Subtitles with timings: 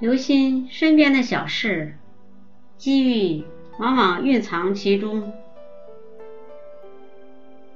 [0.00, 1.96] 留心身边的小事，
[2.76, 3.44] 机遇
[3.80, 5.32] 往往蕴藏其中。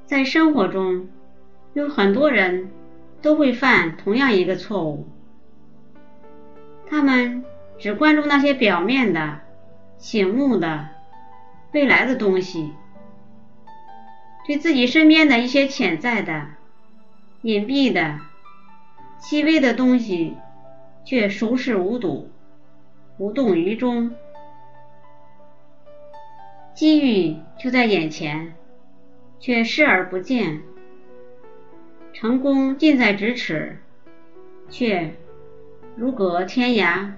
[0.06, 1.08] 在生活中，
[1.74, 2.70] 有很多人
[3.20, 5.08] 都会犯同样一个错误，
[6.88, 7.44] 他们
[7.80, 9.40] 只关注那些表面的、
[9.98, 10.90] 醒目的、
[11.72, 12.70] 未来的东西，
[14.46, 16.46] 对自己身边的一些潜在的、
[17.40, 18.20] 隐蔽的、
[19.18, 20.36] 细微的东西。
[21.04, 22.30] 却熟视无睹，
[23.18, 24.14] 无动于衷。
[26.74, 28.54] 机遇就在眼前，
[29.38, 30.60] 却视而不见；
[32.12, 33.78] 成功近在咫尺，
[34.70, 35.14] 却
[35.96, 37.12] 如隔天涯。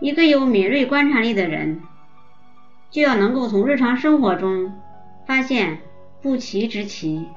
[0.00, 1.80] 一个有敏锐观察力的人，
[2.90, 4.72] 就要能够从日常生活中
[5.24, 5.78] 发现
[6.20, 7.28] 不齐之奇。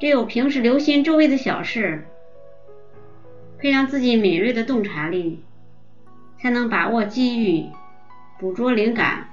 [0.00, 2.06] 只有平时留心周围的小事。
[3.60, 5.44] 培养自己敏锐的洞察力，
[6.38, 7.66] 才能把握机遇，
[8.38, 9.28] 捕捉灵感，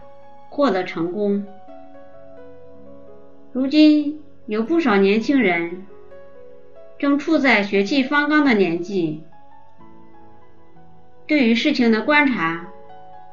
[0.49, 1.45] 获得成功。
[3.53, 5.87] 如今有不少年轻人
[6.99, 9.23] 正处在血气方刚的年纪，
[11.25, 12.67] 对于事情的观察，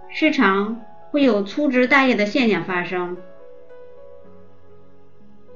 [0.09, 3.17] 时常会有粗枝大叶的现象发生。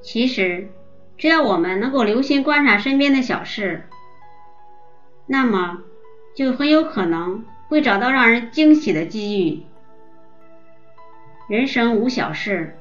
[0.01, 0.67] 其实，
[1.17, 3.85] 只要我们能够留心观察身边的小事，
[5.31, 5.83] 那么，
[6.35, 9.61] 就很有可能会找到让人惊喜的机遇。
[11.47, 12.75] 人生无小事，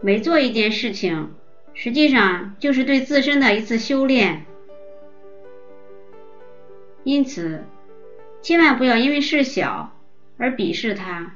[0.00, 1.34] 每做一件事情，
[1.74, 4.46] 实际上就是对自身的一次修炼。
[7.04, 7.66] 因此，
[8.40, 9.92] 千万不要因为事小
[10.38, 11.34] 而鄙视它，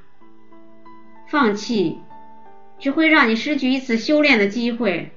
[1.29, 1.99] 放弃
[2.79, 5.11] 只会让你失去一次修炼的机会。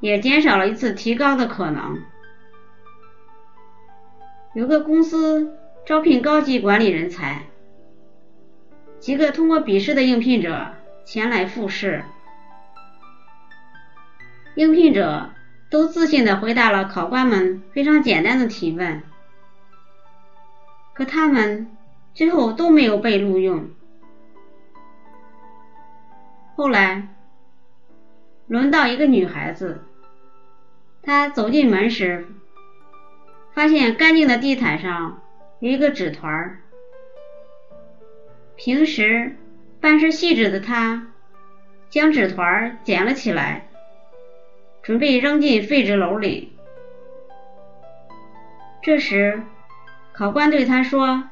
[0.00, 2.02] 也减少了一次提高的可能。
[4.54, 7.42] 有个公司招聘高级管理人才，
[8.98, 12.04] 几个通过笔试的应聘者前来复试，
[14.54, 15.30] 应聘者
[15.70, 19.02] 都自信的回答了考官们非常简单的提问，
[20.94, 21.76] 可他们
[22.14, 23.70] 最后都没有被录用。
[26.56, 27.08] 后来
[28.46, 29.82] 轮到一个女孩子。
[31.08, 32.26] 他走进门时，
[33.54, 35.22] 发现干净的地毯上
[35.58, 36.58] 有一个纸团
[38.56, 39.34] 平时
[39.80, 41.06] 办事细致的他，
[41.88, 43.68] 将纸团捡了起来，
[44.82, 46.52] 准备扔进废纸篓里。
[48.82, 49.40] 这时，
[50.12, 51.30] 考官对他说：“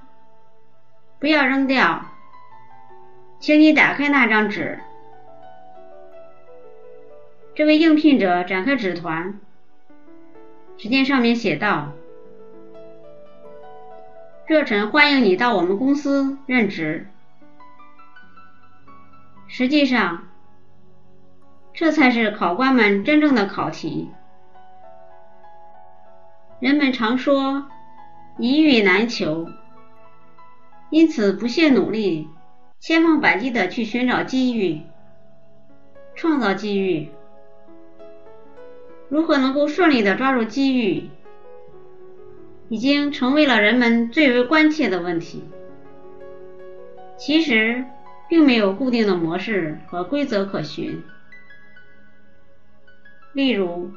[1.20, 2.06] 不要扔掉，
[3.41, 4.78] 请你打开那张纸。”
[7.54, 9.38] 这位应聘者展开纸团。
[10.78, 11.92] 只见上面写道
[14.47, 17.09] ：“热忱欢迎你到我们公司任职。”
[19.48, 20.28] 实际上，
[21.72, 24.10] 这才是考官们真正的考题。
[26.60, 27.69] 人们常说
[28.38, 29.47] “一遇难求”，
[30.91, 32.28] 因此不懈努力，
[32.81, 34.82] 千方百计的去寻找机遇，
[36.14, 37.10] 创造机遇。
[39.09, 41.09] 如何能够顺利的抓住机遇，
[42.69, 45.44] 已经成为了人们最为关切的问题。
[47.17, 47.84] 其实，
[48.28, 51.03] 并没有固定的模式和规则可循。
[53.33, 53.93] 例如，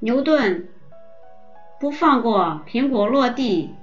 [0.00, 0.68] 牛顿
[1.78, 3.74] 不放过苹果落地，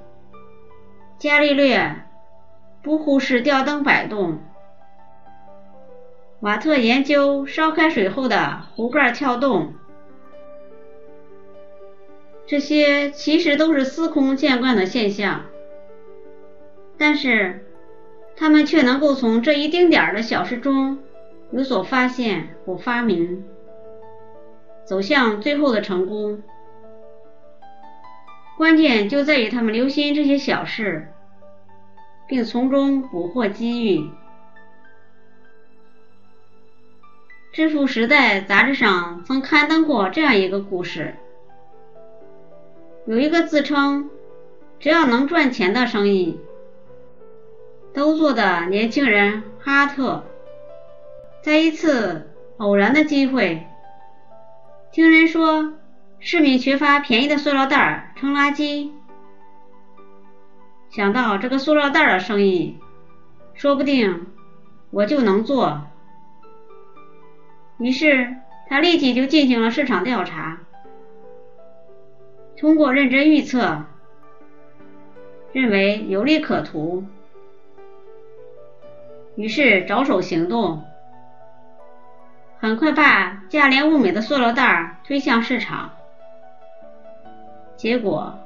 [1.17, 2.03] 伽利略
[2.83, 4.39] 不忽视吊灯摆动，
[6.41, 9.73] 瓦特研究烧开水后的壶盖跳动。
[12.51, 15.45] 这些其实都是司空见惯的现象，
[16.97, 17.65] 但是
[18.35, 20.99] 他们却能够从这一丁点儿的小事中
[21.51, 23.45] 有所发现或发明，
[24.83, 26.43] 走向最后的成功。
[28.57, 31.07] 关键就在于他们留心这些小事，
[32.27, 33.99] 并从中捕获机遇。
[37.53, 41.15] 《致富时代》杂志上曾刊登过这样一个故事。
[43.05, 44.09] 有一个自称
[44.79, 46.39] 只要能赚钱的生意
[47.93, 50.23] 都做的年轻人哈特，
[51.43, 53.65] 在一次偶然的机会，
[54.91, 55.73] 听人说
[56.19, 58.91] 市民缺乏便宜的塑料袋称垃圾，
[60.89, 62.77] 想到这个塑料袋的生意，
[63.53, 64.27] 说不定
[64.91, 65.81] 我就能做，
[67.77, 68.35] 于是
[68.69, 70.59] 他立即就进行了市场调查。
[72.61, 73.85] 通过认真预测，
[75.51, 77.03] 认为有利可图，
[79.35, 80.83] 于是着手行动，
[82.59, 85.93] 很快把价廉物美的塑料袋推向市场。
[87.75, 88.37] 结果，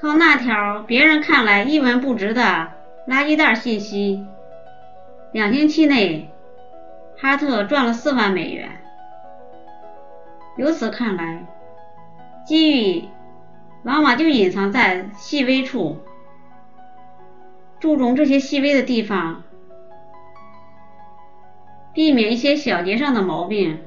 [0.00, 2.68] 靠那条别人看来一文不值的
[3.08, 4.24] 垃圾袋信息，
[5.32, 6.30] 两星期内，
[7.16, 8.70] 哈特赚了四万美元。
[10.58, 11.46] 由此看来，
[12.44, 13.08] 机遇
[13.84, 15.98] 往往就隐藏在细微处。
[17.78, 19.44] 注重这些细微的地方，
[21.94, 23.78] 避免一些小节上的毛病，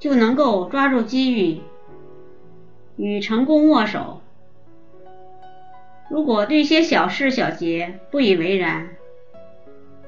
[0.00, 1.62] 就能够抓住机遇，
[2.96, 4.22] 与成功握手。
[6.10, 8.88] 如果对一些小事小节不以为然，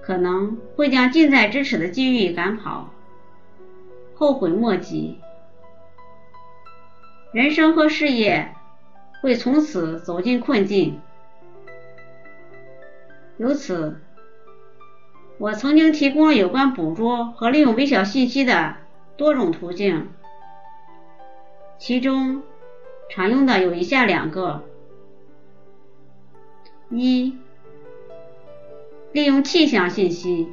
[0.01, 2.91] 可能会将近在咫尺的机遇赶跑。
[4.21, 5.19] 后悔莫及，
[7.33, 8.55] 人生和事业
[9.23, 11.01] 会从此走进困境。
[13.39, 13.99] 由此，
[15.39, 18.77] 我曾经提供了有关捕捉和利用微小信息的
[19.17, 20.11] 多种途径，
[21.79, 22.43] 其中
[23.09, 24.65] 常用的有以下两个：
[26.91, 27.39] 一、
[29.13, 30.53] 利用气象信息，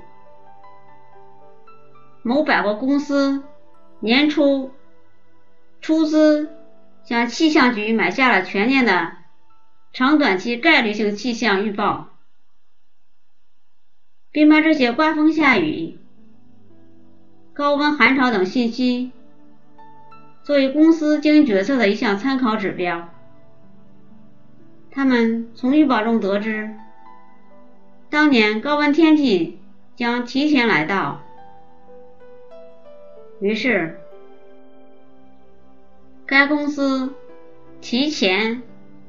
[2.23, 3.43] 某百货公司。
[3.99, 4.71] 年初
[5.81, 6.49] 出资
[7.03, 9.13] 向气象局买下了全年的
[9.91, 12.09] 长短期概率性气象预报，
[14.31, 15.97] 并把这些刮风下雨、
[17.53, 19.11] 高温寒潮等信息
[20.43, 23.09] 作为公司经营决策的一项参考指标。
[24.91, 26.75] 他们从预报中得知，
[28.09, 29.59] 当年高温天气
[29.95, 31.23] 将提前来到。
[33.39, 33.99] 于是，
[36.25, 37.13] 该公司
[37.81, 38.63] 提前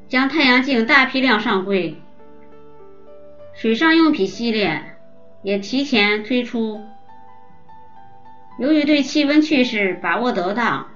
[0.06, 1.96] 将太阳镜大批量上柜，
[3.54, 4.96] 水上用品系列
[5.42, 6.84] 也提前推出。
[8.58, 10.88] 由于对气温趋势把握得当，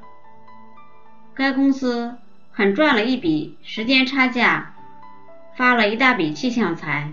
[1.32, 2.16] 该公司
[2.50, 4.74] 很赚了一笔时间差价，
[5.56, 7.12] 发了一大笔气象财。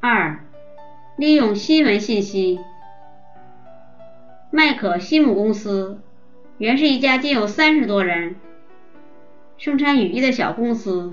[0.00, 0.44] 二，
[1.16, 2.60] 利用新闻信息。
[4.56, 6.00] 麦克西姆公司
[6.56, 8.36] 原是一家仅有三十多人、
[9.58, 11.12] 生产雨衣的小公司，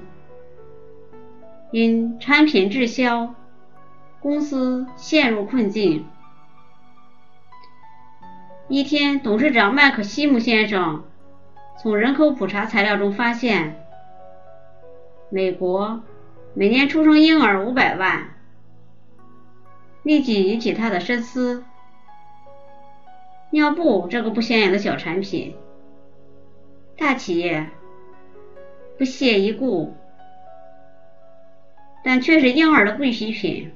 [1.69, 3.35] 因产品滞销，
[4.21, 6.05] 公司陷入困境。
[8.69, 11.03] 一天，董事长麦克西姆先生
[11.77, 13.85] 从人口普查材料中发现，
[15.29, 16.01] 美国
[16.53, 18.35] 每年出生婴儿五百万，
[20.01, 21.65] 立即引起他的深思。
[23.53, 25.55] 尿布这个不显眼的小产品，
[26.97, 27.69] 大企业
[28.97, 29.95] 不屑一顾，
[32.03, 33.71] 但却是婴儿的必需品。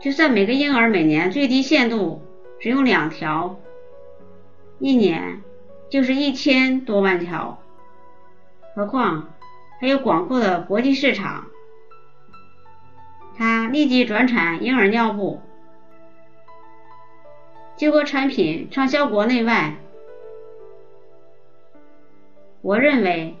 [0.00, 2.22] 就算每个婴儿每年最低限度
[2.58, 3.60] 只用两条，
[4.80, 5.40] 一年
[5.88, 7.62] 就是一千多万条，
[8.74, 9.32] 何况
[9.80, 11.46] 还有广阔的国际市场。
[13.38, 15.40] 他立即转产婴儿尿布。
[17.80, 19.78] 结果产品畅销国内外。
[22.60, 23.38] 我认为，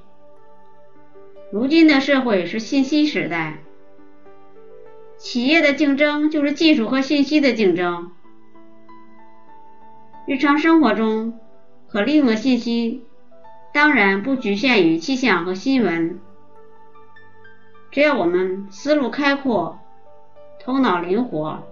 [1.52, 3.58] 如今的社会是信息时代，
[5.18, 8.12] 企业的竞争就是技术和信息的竞争。
[10.26, 11.38] 日常生活中
[11.86, 13.04] 可利用的信息，
[13.74, 16.18] 当然不局限于气象和新闻。
[17.90, 19.78] 只要我们思路开阔，
[20.58, 21.62] 头脑灵活。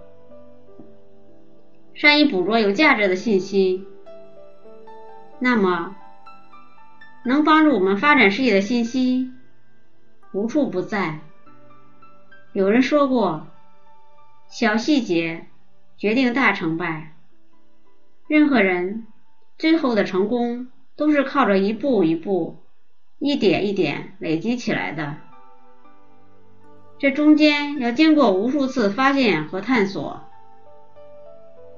[1.99, 3.85] 善于捕捉有价值的信息，
[5.37, 5.97] 那么
[7.25, 9.33] 能帮助我们发展事业的信息
[10.31, 11.19] 无处不在。
[12.53, 13.47] 有人说过，
[14.47, 15.47] 小细节
[15.97, 17.17] 决定大成败。
[18.29, 19.05] 任何人
[19.57, 22.63] 最后的成功都是靠着一步一步、
[23.17, 25.17] 一点一点累积起来的。
[26.97, 30.28] 这中间要经过无数次发现和探索。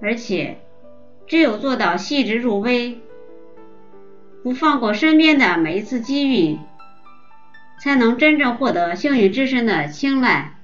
[0.01, 0.57] 而且，
[1.27, 2.99] 只有做到细致入微，
[4.43, 6.57] 不放过身边的每一次机遇，
[7.79, 10.59] 才能真正获得幸运之神的青睐。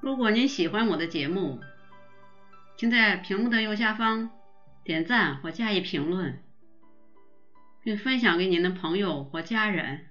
[0.00, 1.58] 如果您喜欢我的节目，
[2.76, 4.30] 请在屏幕的右下方
[4.84, 6.38] 点赞或加以评论，
[7.82, 10.07] 并分享给您的朋友或家人。